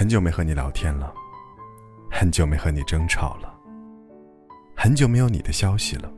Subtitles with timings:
[0.00, 1.12] 很久没和你聊天了，
[2.10, 3.54] 很久没和你争吵了，
[4.74, 6.10] 很久没有你的消息了。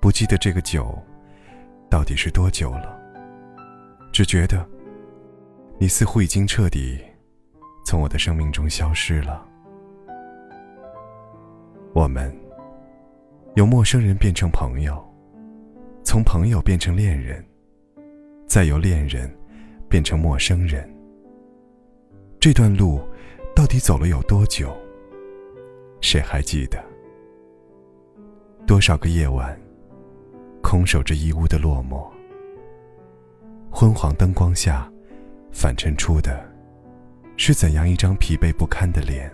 [0.00, 1.00] 不记得这个久，
[1.88, 3.00] 到底是多久了？
[4.12, 4.68] 只觉得，
[5.78, 6.98] 你似乎已经彻底
[7.86, 9.46] 从我的生命中消失了。
[11.92, 12.36] 我们
[13.54, 15.00] 由陌生人变成朋友，
[16.02, 17.46] 从朋友变成恋人，
[18.48, 19.32] 再由恋人
[19.88, 20.92] 变成陌生人。
[22.44, 23.00] 这段路
[23.56, 24.70] 到底走了有多久？
[26.02, 26.78] 谁还记得？
[28.66, 29.58] 多少个夜晚，
[30.62, 32.06] 空守着一屋的落寞。
[33.70, 34.86] 昏黄灯光下，
[35.52, 36.46] 反衬出的
[37.38, 39.32] 是怎样一张疲惫不堪的脸？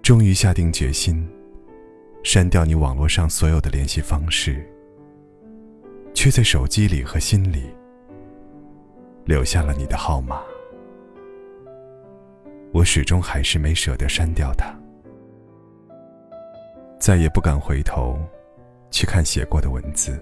[0.00, 1.28] 终于下定决心，
[2.24, 4.66] 删掉你网络上所有的联系方式，
[6.14, 7.64] 却在手机里和心里。
[9.30, 10.42] 留下了你的号码，
[12.72, 14.74] 我始终还是没舍得删掉它，
[16.98, 18.18] 再也不敢回头
[18.90, 20.20] 去看写过的文字，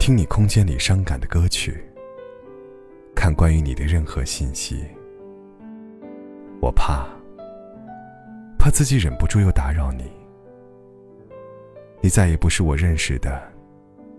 [0.00, 1.80] 听你空间里伤感的歌曲，
[3.14, 4.84] 看关于你的任何信息。
[6.60, 7.06] 我怕，
[8.58, 10.10] 怕自己忍不住又打扰你，
[12.00, 13.40] 你再也不是我认识的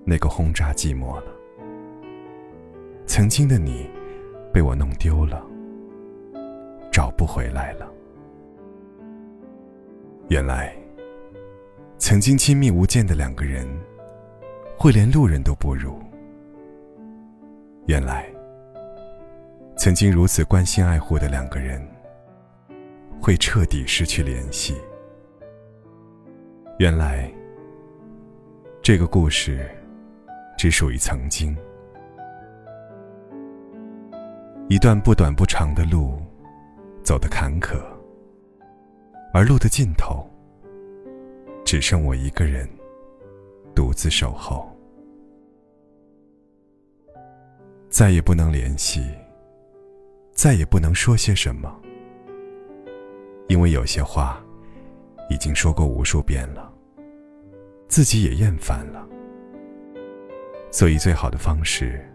[0.05, 1.36] 那个轰炸寂寞了。
[3.08, 3.89] 曾经的你，
[4.53, 5.41] 被我弄丢了，
[6.91, 7.89] 找不回来了。
[10.27, 10.75] 原来，
[11.97, 13.66] 曾经亲密无间的两个人，
[14.77, 15.97] 会连路人都不如。
[17.86, 18.30] 原来，
[19.77, 21.81] 曾经如此关心爱护的两个人，
[23.21, 24.75] 会彻底失去联系。
[26.77, 27.31] 原来，
[28.81, 29.66] 这个故事，
[30.58, 31.58] 只属于曾经。
[34.69, 36.21] 一段不短不长的路，
[37.02, 37.80] 走得坎坷，
[39.33, 40.30] 而路的尽头，
[41.64, 42.67] 只剩我一个人，
[43.73, 44.69] 独自守候。
[47.89, 49.09] 再也不能联系，
[50.33, 51.73] 再也不能说些什么，
[53.47, 54.43] 因为有些话，
[55.30, 56.69] 已经说过无数遍了，
[57.87, 59.08] 自己也厌烦了，
[60.71, 62.05] 所以最好的方式。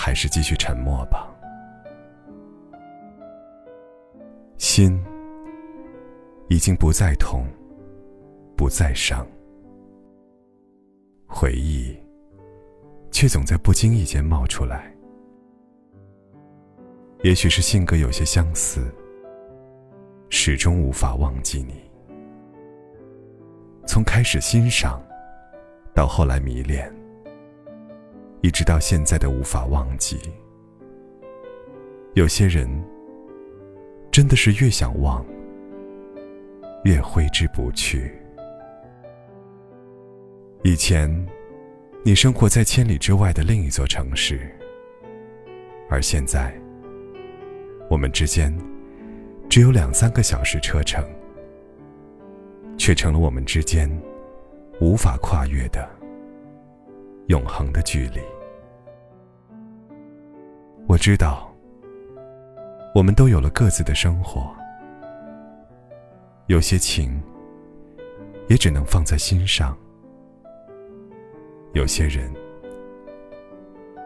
[0.00, 1.28] 还是继续沉默吧。
[4.56, 5.04] 心
[6.48, 7.44] 已经不再痛，
[8.56, 9.26] 不再伤，
[11.26, 12.00] 回忆
[13.10, 14.94] 却总在不经意间冒出来。
[17.24, 18.94] 也许是性格有些相似，
[20.30, 21.74] 始终无法忘记你。
[23.84, 25.02] 从开始欣赏，
[25.92, 26.88] 到后来迷恋。
[28.40, 30.18] 一直到现在的无法忘记。
[32.14, 32.68] 有些人
[34.10, 35.24] 真的是越想忘，
[36.84, 38.12] 越挥之不去。
[40.64, 41.08] 以前，
[42.04, 44.40] 你生活在千里之外的另一座城市，
[45.88, 46.52] 而现在，
[47.88, 48.52] 我们之间
[49.48, 51.04] 只有两三个小时车程，
[52.76, 53.88] 却成了我们之间
[54.80, 55.97] 无法跨越的。
[57.28, 58.22] 永恒的距离，
[60.88, 61.54] 我知道，
[62.94, 64.50] 我们都有了各自的生活，
[66.46, 67.22] 有些情
[68.48, 69.76] 也只能放在心上，
[71.74, 72.32] 有些人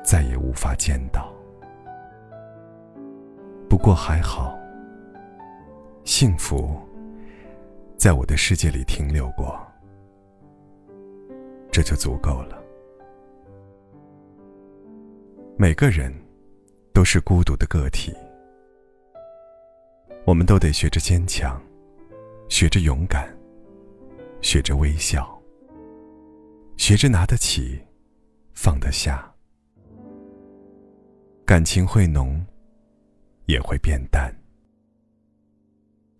[0.03, 1.33] 再也无法见到。
[3.69, 4.59] 不过还好，
[6.03, 6.77] 幸福
[7.97, 9.57] 在我的世界里停留过，
[11.71, 12.61] 这就足够了。
[15.63, 16.13] 每个人
[16.93, 18.13] 都是孤独的个体，
[20.27, 21.63] 我们都得学着坚强，
[22.49, 23.33] 学着勇敢，
[24.41, 25.41] 学着微笑，
[26.77, 27.81] 学着拿得起，
[28.53, 29.33] 放得下。
[31.45, 32.45] 感情会浓，
[33.47, 34.35] 也会变淡。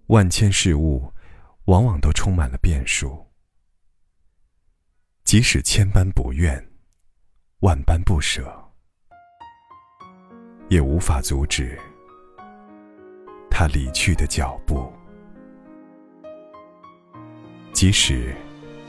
[0.07, 1.13] 万千事物，
[1.65, 3.27] 往往都充满了变数。
[5.25, 6.65] 即使千般不愿，
[7.63, 8.72] 万般不舍。
[10.73, 11.79] 也无法阻止
[13.51, 14.91] 他离去的脚步，
[17.75, 18.35] 即使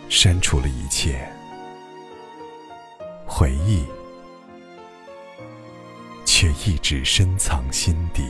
[0.07, 1.29] 删除了一切，
[3.25, 3.85] 回忆
[6.23, 8.29] 却一直深藏心底。